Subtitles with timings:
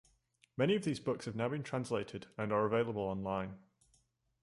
[0.57, 3.59] Many of these books have now been translated and are available online.